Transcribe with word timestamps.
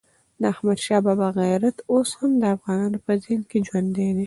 د 0.39 0.43
احمدشاه 0.53 1.03
بابا 1.05 1.27
غیرت 1.39 1.77
اوس 1.91 2.09
هم 2.19 2.31
د 2.41 2.43
افغانانو 2.55 2.97
په 3.05 3.11
ذهن 3.23 3.41
کې 3.49 3.57
ژوندی 3.67 4.09
دی. 4.15 4.19